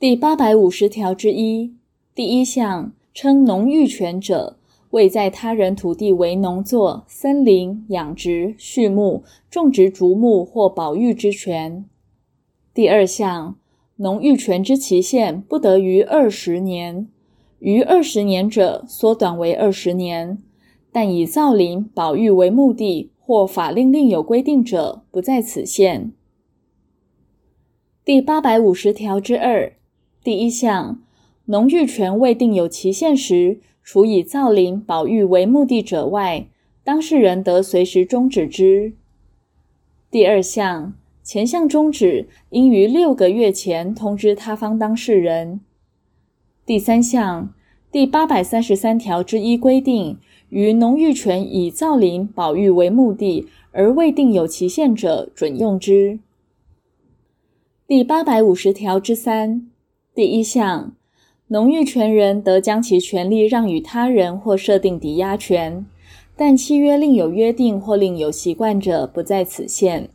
[0.00, 1.74] 第八百五十条之一
[2.14, 4.56] 第一项，称农育权者，
[4.92, 11.84] 为在他人土地为农作、森林、养殖、畜牧、种植竹木或保育之权。
[12.72, 13.58] 第二项，
[13.96, 17.06] 农育权之期限不得逾二十年，
[17.58, 20.38] 逾二十年者缩短为二十年，
[20.90, 26.12] 但以造林、保育为目的或法令另有规定者，不在此限。
[28.02, 29.70] 第八百五十条之二
[30.30, 31.02] 第一项，
[31.46, 36.46] 农育权未定有期限时，除以造林、保育为目的者外，
[36.84, 38.92] 当事人得随时终止之。
[40.08, 45.58] 第二项，前项终止应于六个月前通知他方当事人。
[46.64, 47.52] 第三项，
[47.90, 50.16] 第八百三十三条之一规定，
[50.50, 56.20] 于农育权以造林、保育为目的而未定有期限者，准用之。
[57.88, 59.68] 第八百五十条之三
[60.14, 60.92] 第一项。
[61.52, 65.84] 农育权人得将其权利让与他人或设定抵押权，
[66.36, 70.10] 但契约另有约定或另有习惯者，不在此限。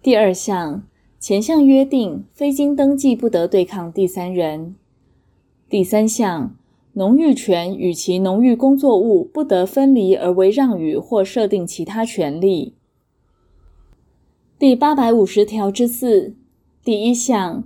[0.00, 0.84] 第二项，
[1.18, 4.76] 前项约定非经登记不得对抗第三人。
[5.68, 6.54] 第三项，
[6.92, 12.74] 农育权与其农育工作物不得分离而为让与或设定其他权利。
[14.60, 16.36] 第八百五十条之四
[16.84, 17.64] 第一项。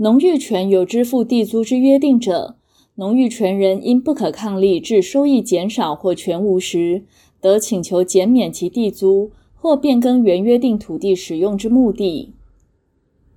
[0.00, 2.54] 农育权有支付地租之约定者，
[2.94, 7.02] 农育权人因不可抗力致收益减少或全无时，
[7.40, 12.32] 得请求减免其地租或变更原约定土地使用之目的。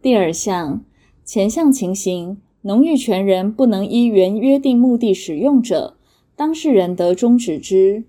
[0.04, 0.86] 第二项，
[1.26, 5.96] 前项情形，农育权人不能依原约定目的使用者，
[6.36, 8.04] 当事人得终止之。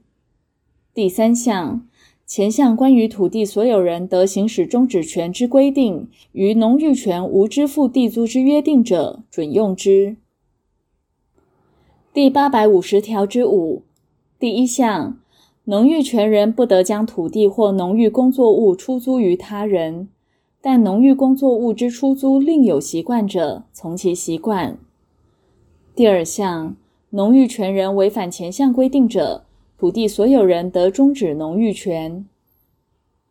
[0.92, 1.88] 第三项。
[2.34, 10.16] 前项关于土地所有人得行使终止权之规定，于农域权无支付地租之约定者，准用之。
[12.10, 13.82] 第八百五十条之五
[14.38, 15.18] 第一项，
[15.64, 20.08] 农域权人不得将土地或农域工作物出租于他人，
[20.62, 24.78] 但农域工作物之出租另有习惯者，从其习惯。
[25.94, 26.74] 第二项，
[27.10, 29.44] 农育权人违反前项规定者，
[29.82, 32.24] 土地所有人得终止农育权。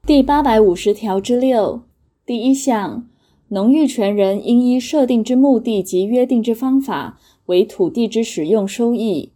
[0.06, 1.84] 第八百五十条之六
[2.25, 3.07] 第一项，
[3.47, 9.29] 农育权人应依设定之目的及约定之方法为土地之使用收益；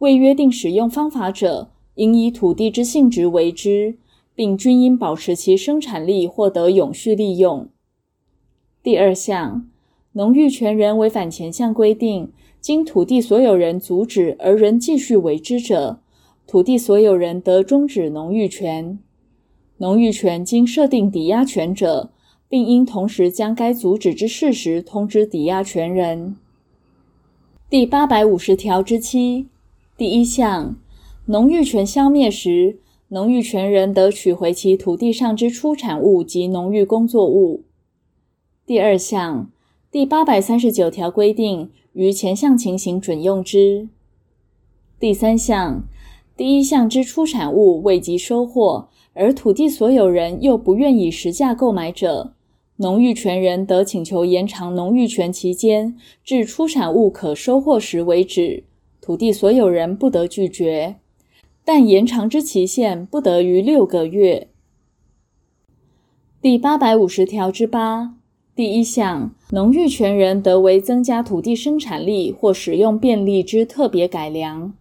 [0.00, 3.96] 未约定使用方法者，应以土地之性质为之，
[4.34, 7.68] 并均应保持其生产力获得永续利用。
[8.82, 9.66] 第二项，
[10.12, 16.00] 农育权人违反前项规定，经土地所有人阻止而仍继续为之者，
[16.50, 18.98] 土地所有人得终止农育权，
[19.76, 22.10] 农育权经设定抵押权者，
[22.48, 26.34] 并应同时将该阻止之事实通知抵押权人。
[27.68, 29.46] 第八百五十条之七
[29.96, 30.74] 第一项，
[31.26, 32.80] 农育权消灭时，
[33.10, 37.62] 农育权人得取回其土地上之出产物及农育工作物。
[38.66, 39.48] 第二项，
[39.88, 43.88] 第八百三十九条规定，于前项情形准用之。
[44.98, 45.84] 第三项。
[46.40, 52.32] 第一项之出产物未及收获，而土地所有人又不愿以实价购买者，
[52.76, 58.64] 农育权人得请求延长农育权期间至出产物可收获时为止，
[59.02, 60.96] 土地所有人不得拒绝，
[61.62, 64.48] 但延长之期限不得逾六个月。
[66.40, 68.14] 第八百五十条之八
[68.56, 74.72] 第一项，农育权人得为增加土地生产力或使用便利之特别改良。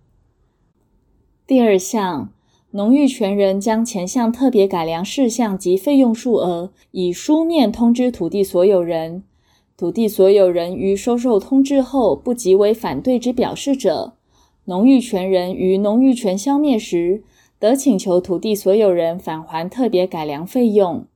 [1.50, 2.32] 第二项，
[2.70, 9.24] 农域权人将前项特别改良事项及费用数额以书面通知土地所有人，
[9.76, 14.14] 土地所有人于收受通知后不即为反对之表示者，
[14.66, 17.24] 农域权人于农域权消灭时，
[17.58, 21.08] 得请求土地所有人返还特别改良费用，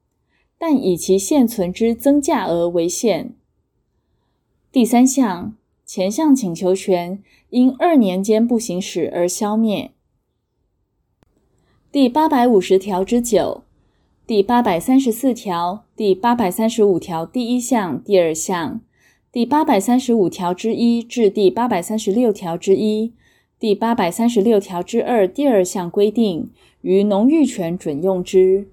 [0.58, 3.36] 但以其现存之增价额为限。
[4.72, 5.54] 第三项，
[5.86, 7.22] 前项请求权
[7.52, 9.92] 因二年间不行使而消灭。
[11.94, 13.66] 第八百五十条之九、
[14.26, 18.82] 第八百三十四条、第八百三十五条第一项、第二项、
[19.32, 23.14] 第八百三十五条之一至第八百三十六条之一、
[23.60, 26.50] 第八百三十六条之二第二项规定，
[26.82, 28.70] 于农育权准用之。